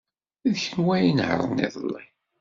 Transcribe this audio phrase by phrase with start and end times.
[0.51, 2.03] D kenwi ay inehṛen iḍelli.